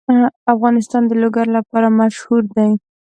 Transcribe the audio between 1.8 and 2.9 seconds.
مشهور دی.